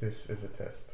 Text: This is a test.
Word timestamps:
This 0.00 0.24
is 0.30 0.42
a 0.42 0.48
test. 0.48 0.92